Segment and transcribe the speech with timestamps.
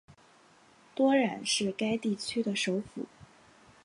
[0.95, 3.05] 多瑙是该地区的首府。